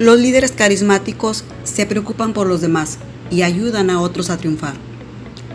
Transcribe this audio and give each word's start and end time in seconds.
Los 0.00 0.18
líderes 0.18 0.50
carismáticos 0.50 1.44
se 1.62 1.86
preocupan 1.86 2.32
por 2.32 2.48
los 2.48 2.60
demás 2.60 2.98
y 3.30 3.42
ayudan 3.42 3.90
a 3.90 4.00
otros 4.00 4.28
a 4.28 4.36
triunfar. 4.36 4.74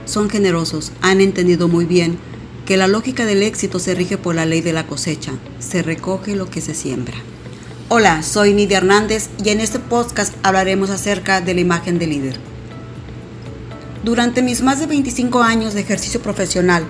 Son 0.06 0.30
generosos, 0.30 0.94
han 1.02 1.20
entendido 1.20 1.68
muy 1.68 1.84
bien 1.84 2.18
que 2.66 2.78
la 2.78 2.88
lógica 2.88 3.26
del 3.26 3.44
éxito 3.44 3.80
se 3.80 3.96
rige 3.96 4.18
por 4.18 4.36
la 4.36 4.46
ley 4.46 4.62
de 4.62 4.72
la 4.72 4.88
cosecha, 4.88 5.34
se 5.60 5.84
recoge 5.84 6.38
lo 6.38 6.50
que 6.50 6.62
se 6.62 6.74
siembra. 6.74 7.18
Hola, 7.90 8.24
soy 8.24 8.54
Nidia 8.54 8.78
Hernández 8.78 9.30
y 9.44 9.50
en 9.50 9.60
este 9.60 9.80
podcast 9.80 10.34
hablaremos 10.42 10.90
acerca 10.90 11.42
de 11.42 11.54
la 11.54 11.60
imagen 11.60 12.00
del 12.00 12.12
líder. 12.12 12.40
Durante 14.06 14.42
mis 14.42 14.62
más 14.62 14.80
de 14.80 14.86
25 14.86 15.42
años 15.44 15.74
de 15.74 15.82
ejercicio 15.82 16.22
profesional, 16.22 16.86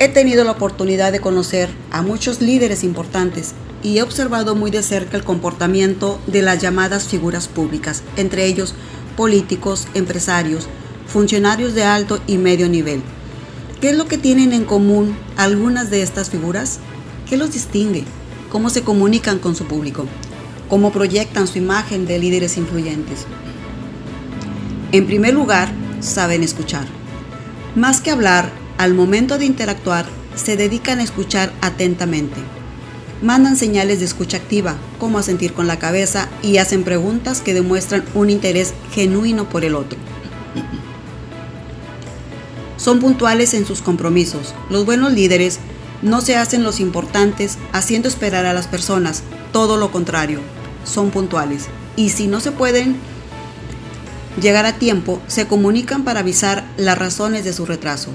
he 0.00 0.08
tenido 0.08 0.44
la 0.44 0.52
oportunidad 0.52 1.12
de 1.12 1.20
conocer 1.20 1.68
a 1.90 2.00
muchos 2.00 2.40
líderes 2.40 2.84
importantes 2.84 3.52
y 3.82 3.98
he 3.98 4.02
observado 4.02 4.56
muy 4.56 4.70
de 4.70 4.82
cerca 4.82 5.18
el 5.18 5.24
comportamiento 5.24 6.18
de 6.26 6.40
las 6.40 6.58
llamadas 6.58 7.06
figuras 7.06 7.48
públicas, 7.48 8.02
entre 8.16 8.46
ellos 8.46 8.74
políticos, 9.14 9.86
empresarios, 9.92 10.68
funcionarios 11.06 11.74
de 11.74 11.84
alto 11.84 12.18
y 12.26 12.38
medio 12.38 12.70
nivel. 12.70 13.02
¿Qué 13.82 13.90
es 13.90 13.96
lo 13.96 14.08
que 14.08 14.16
tienen 14.16 14.54
en 14.54 14.64
común 14.64 15.14
algunas 15.36 15.90
de 15.90 16.00
estas 16.00 16.30
figuras? 16.30 16.78
¿Qué 17.28 17.36
los 17.36 17.52
distingue? 17.52 18.04
¿Cómo 18.48 18.70
se 18.70 18.82
comunican 18.82 19.38
con 19.38 19.54
su 19.54 19.66
público? 19.66 20.06
¿Cómo 20.70 20.92
proyectan 20.92 21.46
su 21.46 21.58
imagen 21.58 22.06
de 22.06 22.18
líderes 22.18 22.56
influyentes? 22.56 23.26
En 24.92 25.06
primer 25.06 25.34
lugar, 25.34 25.70
saben 26.00 26.42
escuchar. 26.42 26.86
Más 27.74 28.00
que 28.00 28.10
hablar, 28.10 28.59
al 28.80 28.94
momento 28.94 29.38
de 29.38 29.44
interactuar, 29.44 30.06
se 30.34 30.56
dedican 30.56 30.98
a 31.00 31.02
escuchar 31.02 31.52
atentamente 31.60 32.40
mandan 33.22 33.56
señales 33.56 33.98
de 33.98 34.06
escucha 34.06 34.38
activa, 34.38 34.76
como 34.98 35.18
asentir 35.18 35.52
con 35.52 35.66
la 35.66 35.78
cabeza, 35.78 36.28
y 36.42 36.58
hacen 36.58 36.84
preguntas 36.84 37.40
que 37.40 37.54
demuestran 37.54 38.04
un 38.14 38.30
interés 38.30 38.72
genuino 38.92 39.48
por 39.48 39.64
el 39.64 39.74
otro. 39.74 39.98
Son 42.76 42.98
puntuales 42.98 43.52
en 43.52 43.66
sus 43.66 43.82
compromisos. 43.82 44.54
Los 44.70 44.86
buenos 44.86 45.12
líderes 45.12 45.58
no 46.00 46.22
se 46.22 46.36
hacen 46.36 46.62
los 46.62 46.80
importantes 46.80 47.58
haciendo 47.72 48.08
esperar 48.08 48.46
a 48.46 48.54
las 48.54 48.68
personas, 48.68 49.22
todo 49.52 49.76
lo 49.76 49.92
contrario, 49.92 50.40
son 50.84 51.10
puntuales. 51.10 51.66
Y 51.96 52.10
si 52.10 52.26
no 52.26 52.40
se 52.40 52.52
pueden 52.52 52.96
llegar 54.40 54.64
a 54.64 54.78
tiempo, 54.78 55.20
se 55.26 55.46
comunican 55.46 56.04
para 56.04 56.20
avisar 56.20 56.64
las 56.78 56.96
razones 56.96 57.44
de 57.44 57.52
su 57.52 57.66
retraso. 57.66 58.10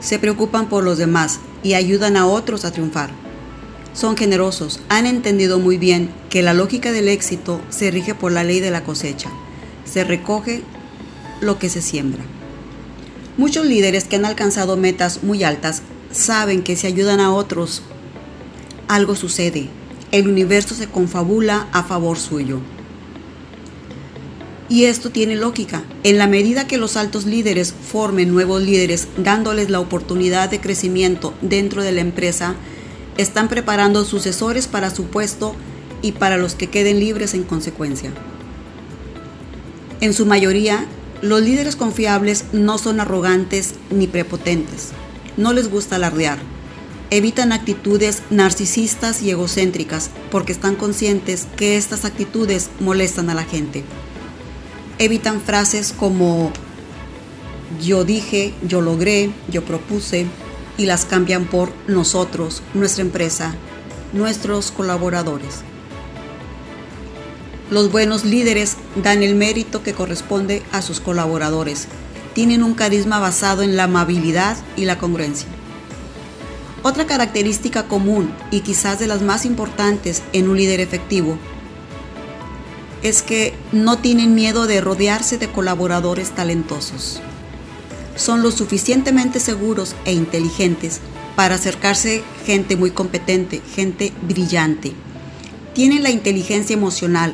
Se 0.00 0.18
preocupan 0.18 0.68
por 0.68 0.84
los 0.84 0.98
demás 0.98 1.40
y 1.62 1.74
ayudan 1.74 2.16
a 2.16 2.26
otros 2.26 2.64
a 2.64 2.70
triunfar 2.70 3.10
son 3.98 4.16
generosos, 4.16 4.78
han 4.88 5.06
entendido 5.06 5.58
muy 5.58 5.76
bien 5.76 6.08
que 6.30 6.40
la 6.42 6.54
lógica 6.54 6.92
del 6.92 7.08
éxito 7.08 7.60
se 7.68 7.90
rige 7.90 8.14
por 8.14 8.30
la 8.30 8.44
ley 8.44 8.60
de 8.60 8.70
la 8.70 8.84
cosecha. 8.84 9.28
Se 9.84 10.04
recoge 10.04 10.62
lo 11.40 11.58
que 11.58 11.68
se 11.68 11.82
siembra. 11.82 12.22
Muchos 13.36 13.66
líderes 13.66 14.04
que 14.04 14.14
han 14.14 14.24
alcanzado 14.24 14.76
metas 14.76 15.24
muy 15.24 15.42
altas 15.42 15.82
saben 16.12 16.62
que 16.62 16.76
si 16.76 16.86
ayudan 16.86 17.18
a 17.18 17.32
otros, 17.32 17.82
algo 18.86 19.16
sucede. 19.16 19.68
El 20.12 20.28
universo 20.28 20.76
se 20.76 20.86
confabula 20.86 21.66
a 21.72 21.82
favor 21.82 22.18
suyo. 22.18 22.60
Y 24.70 24.84
esto 24.84 25.10
tiene 25.10 25.34
lógica. 25.34 25.82
En 26.02 26.18
la 26.18 26.26
medida 26.26 26.66
que 26.66 26.76
los 26.76 26.96
altos 26.96 27.24
líderes 27.24 27.72
formen 27.72 28.32
nuevos 28.32 28.62
líderes, 28.62 29.08
dándoles 29.16 29.70
la 29.70 29.80
oportunidad 29.80 30.50
de 30.50 30.60
crecimiento 30.60 31.32
dentro 31.40 31.82
de 31.82 31.92
la 31.92 32.02
empresa, 32.02 32.54
están 33.16 33.48
preparando 33.48 34.04
sucesores 34.04 34.66
para 34.66 34.90
su 34.90 35.06
puesto 35.06 35.54
y 36.02 36.12
para 36.12 36.36
los 36.36 36.54
que 36.54 36.68
queden 36.68 37.00
libres 37.00 37.34
en 37.34 37.44
consecuencia. 37.44 38.12
En 40.00 40.12
su 40.12 40.26
mayoría, 40.26 40.86
los 41.22 41.42
líderes 41.42 41.74
confiables 41.74 42.44
no 42.52 42.78
son 42.78 43.00
arrogantes 43.00 43.74
ni 43.90 44.06
prepotentes. 44.06 44.90
No 45.36 45.52
les 45.52 45.70
gusta 45.70 45.96
alardear. 45.96 46.38
Evitan 47.10 47.52
actitudes 47.52 48.22
narcisistas 48.28 49.22
y 49.22 49.30
egocéntricas 49.30 50.10
porque 50.30 50.52
están 50.52 50.76
conscientes 50.76 51.46
que 51.56 51.76
estas 51.76 52.04
actitudes 52.04 52.68
molestan 52.80 53.30
a 53.30 53.34
la 53.34 53.44
gente. 53.44 53.82
Evitan 54.98 55.40
frases 55.40 55.94
como 55.96 56.52
yo 57.80 58.04
dije, 58.04 58.54
yo 58.66 58.80
logré, 58.80 59.30
yo 59.48 59.64
propuse, 59.64 60.26
y 60.76 60.86
las 60.86 61.04
cambian 61.04 61.44
por 61.44 61.72
nosotros, 61.86 62.62
nuestra 62.74 63.02
empresa, 63.02 63.54
nuestros 64.12 64.70
colaboradores. 64.70 65.62
Los 67.70 67.92
buenos 67.92 68.24
líderes 68.24 68.76
dan 69.02 69.22
el 69.22 69.34
mérito 69.34 69.82
que 69.82 69.92
corresponde 69.92 70.62
a 70.72 70.80
sus 70.80 71.00
colaboradores. 71.00 71.86
Tienen 72.32 72.62
un 72.62 72.74
carisma 72.74 73.18
basado 73.18 73.62
en 73.62 73.76
la 73.76 73.84
amabilidad 73.84 74.56
y 74.76 74.84
la 74.84 74.98
congruencia. 74.98 75.48
Otra 76.82 77.06
característica 77.06 77.84
común 77.88 78.32
y 78.50 78.60
quizás 78.60 78.98
de 78.98 79.08
las 79.08 79.20
más 79.20 79.44
importantes 79.44 80.22
en 80.32 80.48
un 80.48 80.56
líder 80.56 80.80
efectivo 80.80 81.38
es 83.02 83.22
que 83.22 83.54
no 83.72 83.98
tienen 83.98 84.34
miedo 84.34 84.66
de 84.66 84.80
rodearse 84.80 85.38
de 85.38 85.48
colaboradores 85.48 86.30
talentosos 86.30 87.20
son 88.18 88.42
lo 88.42 88.50
suficientemente 88.50 89.40
seguros 89.40 89.94
e 90.04 90.12
inteligentes 90.12 91.00
para 91.36 91.54
acercarse 91.54 92.22
gente 92.44 92.76
muy 92.76 92.90
competente, 92.90 93.62
gente 93.74 94.12
brillante. 94.22 94.92
Tienen 95.72 96.02
la 96.02 96.10
inteligencia 96.10 96.74
emocional 96.74 97.32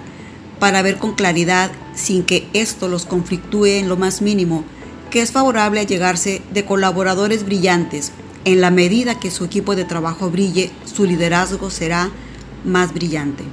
para 0.61 0.83
ver 0.83 0.99
con 0.99 1.15
claridad 1.15 1.73
sin 1.95 2.23
que 2.23 2.47
esto 2.53 2.87
los 2.87 3.07
conflictúe 3.07 3.67
en 3.67 3.89
lo 3.89 3.97
más 3.97 4.21
mínimo, 4.21 4.63
que 5.11 5.23
es 5.23 5.33
favorable 5.33 5.81
a 5.81 5.85
llegarse 5.85 6.43
de 6.53 6.65
colaboradores 6.65 7.45
brillantes. 7.45 8.13
En 8.45 8.61
la 8.61 8.71
medida 8.71 9.19
que 9.19 9.31
su 9.31 9.45
equipo 9.45 9.75
de 9.75 9.85
trabajo 9.85 10.31
brille, 10.31 10.71
su 10.85 11.07
liderazgo 11.07 11.71
será 11.71 12.11
más 12.63 12.93
brillante. 12.93 13.45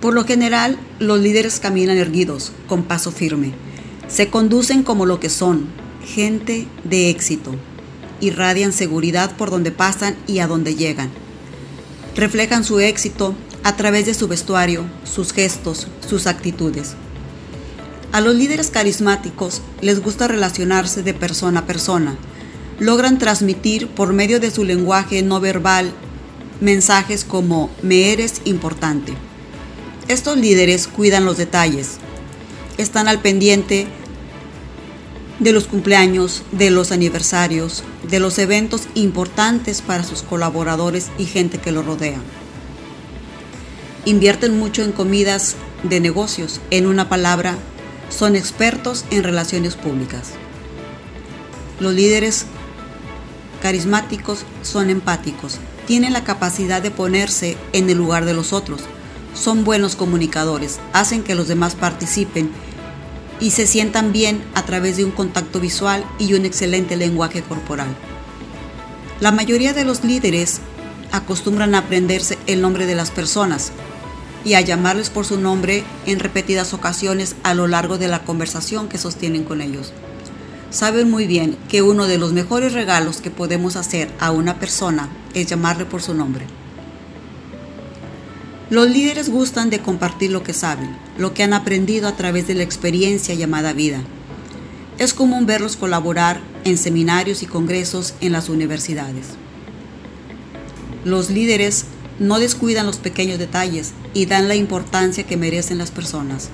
Por 0.00 0.14
lo 0.14 0.24
general, 0.24 0.78
los 0.98 1.20
líderes 1.20 1.60
caminan 1.60 1.98
erguidos, 1.98 2.52
con 2.66 2.84
paso 2.84 3.10
firme 3.10 3.52
se 4.08 4.30
conducen 4.30 4.82
como 4.82 5.06
lo 5.06 5.20
que 5.20 5.28
son, 5.28 5.66
gente 6.04 6.66
de 6.84 7.10
éxito. 7.10 7.54
Irradian 8.20 8.72
seguridad 8.72 9.36
por 9.36 9.50
donde 9.50 9.70
pasan 9.70 10.16
y 10.26 10.40
a 10.40 10.46
donde 10.46 10.74
llegan. 10.74 11.10
Reflejan 12.16 12.64
su 12.64 12.80
éxito 12.80 13.34
a 13.62 13.76
través 13.76 14.06
de 14.06 14.14
su 14.14 14.26
vestuario, 14.26 14.86
sus 15.04 15.32
gestos, 15.32 15.86
sus 16.08 16.26
actitudes. 16.26 16.94
A 18.10 18.20
los 18.20 18.34
líderes 18.34 18.70
carismáticos 18.70 19.60
les 19.82 20.00
gusta 20.00 20.26
relacionarse 20.26 21.02
de 21.02 21.14
persona 21.14 21.60
a 21.60 21.66
persona. 21.66 22.16
Logran 22.80 23.18
transmitir 23.18 23.88
por 23.88 24.14
medio 24.14 24.40
de 24.40 24.50
su 24.50 24.64
lenguaje 24.64 25.22
no 25.22 25.38
verbal 25.38 25.92
mensajes 26.60 27.24
como 27.24 27.70
me 27.82 28.12
eres 28.12 28.40
importante. 28.44 29.12
Estos 30.08 30.38
líderes 30.38 30.88
cuidan 30.88 31.26
los 31.26 31.36
detalles, 31.36 31.98
están 32.78 33.08
al 33.08 33.20
pendiente 33.20 33.86
de 35.38 35.52
los 35.52 35.66
cumpleaños, 35.66 36.44
de 36.50 36.70
los 36.70 36.92
aniversarios, 36.92 37.84
de 38.08 38.18
los 38.18 38.38
eventos 38.38 38.88
importantes 38.94 39.82
para 39.82 40.04
sus 40.04 40.22
colaboradores 40.22 41.08
y 41.18 41.26
gente 41.26 41.58
que 41.58 41.72
lo 41.72 41.82
rodea. 41.82 42.18
Invierten 44.06 44.58
mucho 44.58 44.82
en 44.82 44.92
comidas 44.92 45.56
de 45.82 46.00
negocios, 46.00 46.62
en 46.70 46.86
una 46.86 47.10
palabra, 47.10 47.58
son 48.08 48.34
expertos 48.34 49.04
en 49.10 49.24
relaciones 49.24 49.74
públicas. 49.74 50.30
Los 51.80 51.92
líderes 51.92 52.46
carismáticos 53.60 54.44
son 54.62 54.88
empáticos, 54.88 55.58
tienen 55.86 56.14
la 56.14 56.24
capacidad 56.24 56.80
de 56.80 56.90
ponerse 56.90 57.58
en 57.74 57.90
el 57.90 57.98
lugar 57.98 58.24
de 58.24 58.32
los 58.32 58.54
otros, 58.54 58.80
son 59.38 59.64
buenos 59.64 59.94
comunicadores, 59.94 60.80
hacen 60.92 61.22
que 61.22 61.34
los 61.34 61.48
demás 61.48 61.74
participen 61.74 62.50
y 63.40 63.52
se 63.52 63.66
sientan 63.66 64.12
bien 64.12 64.42
a 64.54 64.64
través 64.64 64.96
de 64.96 65.04
un 65.04 65.12
contacto 65.12 65.60
visual 65.60 66.04
y 66.18 66.34
un 66.34 66.44
excelente 66.44 66.96
lenguaje 66.96 67.42
corporal. 67.42 67.88
La 69.20 69.30
mayoría 69.30 69.72
de 69.72 69.84
los 69.84 70.02
líderes 70.02 70.60
acostumbran 71.12 71.74
a 71.74 71.78
aprenderse 71.78 72.36
el 72.46 72.60
nombre 72.60 72.86
de 72.86 72.96
las 72.96 73.10
personas 73.10 73.70
y 74.44 74.54
a 74.54 74.60
llamarles 74.60 75.10
por 75.10 75.24
su 75.24 75.38
nombre 75.38 75.84
en 76.06 76.18
repetidas 76.18 76.74
ocasiones 76.74 77.36
a 77.42 77.54
lo 77.54 77.66
largo 77.68 77.98
de 77.98 78.08
la 78.08 78.24
conversación 78.24 78.88
que 78.88 78.98
sostienen 78.98 79.44
con 79.44 79.60
ellos. 79.60 79.92
Saben 80.70 81.10
muy 81.10 81.26
bien 81.26 81.56
que 81.68 81.82
uno 81.82 82.06
de 82.06 82.18
los 82.18 82.32
mejores 82.32 82.72
regalos 82.72 83.20
que 83.20 83.30
podemos 83.30 83.76
hacer 83.76 84.10
a 84.20 84.32
una 84.32 84.58
persona 84.58 85.08
es 85.32 85.46
llamarle 85.46 85.86
por 85.86 86.02
su 86.02 86.12
nombre. 86.14 86.44
Los 88.70 88.90
líderes 88.90 89.30
gustan 89.30 89.70
de 89.70 89.80
compartir 89.80 90.30
lo 90.30 90.42
que 90.42 90.52
saben, 90.52 90.94
lo 91.16 91.32
que 91.32 91.42
han 91.42 91.54
aprendido 91.54 92.06
a 92.06 92.16
través 92.16 92.46
de 92.46 92.54
la 92.54 92.64
experiencia 92.64 93.34
llamada 93.34 93.72
vida. 93.72 94.02
Es 94.98 95.14
común 95.14 95.46
verlos 95.46 95.76
colaborar 95.76 96.42
en 96.64 96.76
seminarios 96.76 97.42
y 97.42 97.46
congresos 97.46 98.12
en 98.20 98.32
las 98.32 98.50
universidades. 98.50 99.28
Los 101.04 101.30
líderes 101.30 101.86
no 102.18 102.38
descuidan 102.38 102.84
los 102.84 102.98
pequeños 102.98 103.38
detalles 103.38 103.92
y 104.12 104.26
dan 104.26 104.48
la 104.48 104.54
importancia 104.54 105.24
que 105.24 105.38
merecen 105.38 105.78
las 105.78 105.90
personas. 105.90 106.50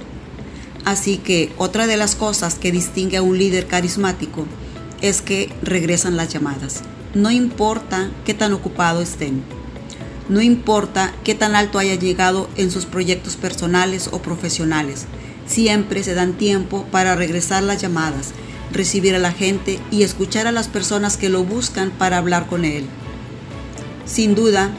Así 0.85 1.17
que 1.17 1.51
otra 1.57 1.89
de 1.89 1.97
las 1.97 2.15
cosas 2.15 2.55
que 2.55 2.71
distingue 2.71 3.17
a 3.17 3.23
un 3.23 3.39
líder 3.39 3.67
carismático 3.67 4.47
es 5.01 5.21
que 5.21 5.53
regresan 5.63 6.17
las 6.17 6.29
llamadas. 6.29 6.83
No 7.15 7.33
importa 7.33 8.11
qué 8.25 8.35
tan 8.35 8.53
ocupado 8.53 9.03
estén. 9.03 9.43
No 10.29 10.41
importa 10.41 11.13
qué 11.23 11.35
tan 11.35 11.55
alto 11.55 11.79
haya 11.79 11.97
llegado 11.97 12.49
en 12.57 12.71
sus 12.71 12.87
proyectos 12.87 13.37
personales 13.37 14.09
o 14.11 14.23
profesionales. 14.23 15.07
Siempre 15.47 16.03
se 16.03 16.15
dan 16.15 16.33
tiempo 16.33 16.87
para 16.91 17.15
regresar 17.15 17.63
las 17.63 17.83
llamadas, 17.83 18.33
recibir 18.73 19.15
a 19.15 19.19
la 19.19 19.33
gente 19.33 19.79
y 19.91 20.03
escuchar 20.03 20.47
a 20.47 20.53
las 20.53 20.69
personas 20.69 21.19
que 21.19 21.29
lo 21.29 21.45
buscan 21.45 21.91
para 21.91 22.17
hablar 22.17 22.47
con 22.47 22.65
él. 22.65 22.87
Sin 24.07 24.35
duda, 24.35 24.71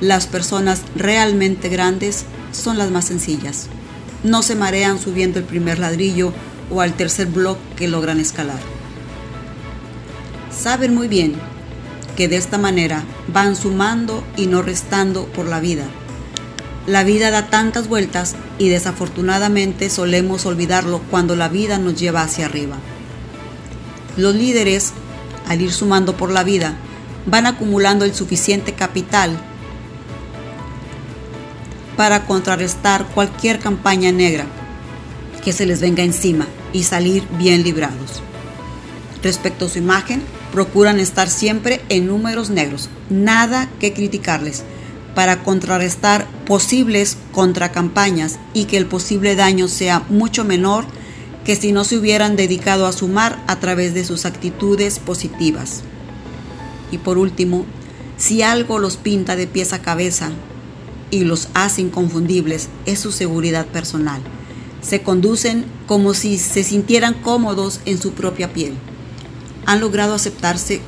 las 0.00 0.26
personas 0.26 0.82
realmente 0.96 1.68
grandes 1.68 2.24
son 2.50 2.76
las 2.76 2.90
más 2.90 3.04
sencillas. 3.04 3.68
No 4.24 4.42
se 4.42 4.56
marean 4.56 4.98
subiendo 4.98 5.38
el 5.38 5.44
primer 5.44 5.78
ladrillo 5.78 6.32
o 6.70 6.80
al 6.80 6.94
tercer 6.94 7.28
bloque 7.28 7.60
que 7.76 7.86
logran 7.86 8.18
escalar. 8.18 8.58
Saben 10.50 10.92
muy 10.92 11.06
bien 11.06 11.34
que 12.16 12.28
de 12.28 12.36
esta 12.36 12.58
manera 12.58 13.04
van 13.28 13.56
sumando 13.56 14.22
y 14.36 14.46
no 14.46 14.62
restando 14.62 15.26
por 15.26 15.46
la 15.46 15.60
vida. 15.60 15.84
La 16.86 17.04
vida 17.04 17.30
da 17.30 17.46
tantas 17.46 17.88
vueltas 17.88 18.34
y 18.58 18.68
desafortunadamente 18.68 19.88
solemos 19.88 20.46
olvidarlo 20.46 21.00
cuando 21.10 21.36
la 21.36 21.48
vida 21.48 21.78
nos 21.78 21.98
lleva 21.98 22.22
hacia 22.22 22.46
arriba. 22.46 22.76
Los 24.16 24.34
líderes, 24.34 24.92
al 25.48 25.60
ir 25.60 25.72
sumando 25.72 26.16
por 26.16 26.30
la 26.30 26.42
vida, 26.42 26.74
van 27.26 27.46
acumulando 27.46 28.04
el 28.04 28.14
suficiente 28.14 28.72
capital 28.72 29.38
para 31.96 32.24
contrarrestar 32.26 33.06
cualquier 33.06 33.60
campaña 33.60 34.10
negra 34.10 34.46
que 35.44 35.52
se 35.52 35.66
les 35.66 35.80
venga 35.80 36.02
encima 36.02 36.46
y 36.72 36.82
salir 36.82 37.26
bien 37.38 37.62
librados. 37.62 38.22
Respecto 39.22 39.66
a 39.66 39.68
su 39.68 39.78
imagen, 39.78 40.22
procuran 40.52 41.00
estar 41.00 41.28
siempre 41.28 41.80
en 41.88 42.06
números 42.06 42.50
negros, 42.50 42.90
nada 43.10 43.68
que 43.80 43.92
criticarles, 43.92 44.62
para 45.14 45.42
contrarrestar 45.42 46.26
posibles 46.46 47.16
contracampañas 47.32 48.38
y 48.54 48.66
que 48.66 48.76
el 48.76 48.86
posible 48.86 49.34
daño 49.34 49.66
sea 49.66 50.04
mucho 50.08 50.44
menor 50.44 50.84
que 51.44 51.56
si 51.56 51.72
no 51.72 51.84
se 51.84 51.96
hubieran 51.96 52.36
dedicado 52.36 52.86
a 52.86 52.92
sumar 52.92 53.42
a 53.48 53.58
través 53.58 53.94
de 53.94 54.04
sus 54.04 54.26
actitudes 54.26 54.98
positivas. 54.98 55.82
Y 56.92 56.98
por 56.98 57.18
último, 57.18 57.66
si 58.16 58.42
algo 58.42 58.78
los 58.78 58.96
pinta 58.96 59.34
de 59.34 59.46
pies 59.46 59.72
a 59.72 59.80
cabeza 59.80 60.30
y 61.10 61.24
los 61.24 61.48
hace 61.54 61.80
inconfundibles, 61.82 62.68
es 62.86 63.00
su 63.00 63.10
seguridad 63.10 63.66
personal. 63.66 64.20
Se 64.82 65.02
conducen 65.02 65.64
como 65.86 66.14
si 66.14 66.38
se 66.38 66.62
sintieran 66.62 67.14
cómodos 67.14 67.80
en 67.86 68.00
su 68.00 68.12
propia 68.12 68.52
piel. 68.52 68.74
Han 69.66 69.80
logrado 69.80 70.14
aceptarse 70.14 70.80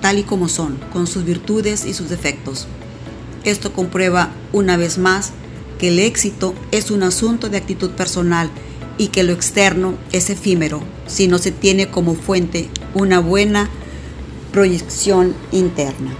tal 0.00 0.18
y 0.18 0.22
como 0.22 0.48
son, 0.48 0.78
con 0.92 1.06
sus 1.06 1.24
virtudes 1.24 1.84
y 1.84 1.94
sus 1.94 2.08
defectos. 2.08 2.66
Esto 3.44 3.72
comprueba 3.72 4.30
una 4.52 4.76
vez 4.76 4.98
más 4.98 5.32
que 5.78 5.88
el 5.88 5.98
éxito 6.00 6.54
es 6.72 6.90
un 6.90 7.02
asunto 7.02 7.48
de 7.48 7.58
actitud 7.58 7.90
personal 7.90 8.50
y 8.98 9.08
que 9.08 9.22
lo 9.22 9.32
externo 9.32 9.94
es 10.12 10.28
efímero 10.28 10.82
si 11.06 11.28
no 11.28 11.38
se 11.38 11.52
tiene 11.52 11.88
como 11.88 12.14
fuente 12.14 12.68
una 12.94 13.20
buena 13.20 13.70
proyección 14.52 15.34
interna. 15.52 16.10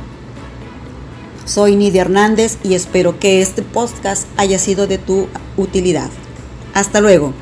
Soy 1.44 1.76
Nidia 1.76 2.02
Hernández 2.02 2.58
y 2.62 2.74
espero 2.74 3.18
que 3.18 3.40
este 3.40 3.62
podcast 3.62 4.26
haya 4.36 4.58
sido 4.58 4.86
de 4.86 4.98
tu 4.98 5.28
utilidad. 5.56 6.10
Hasta 6.74 7.00
luego. 7.00 7.32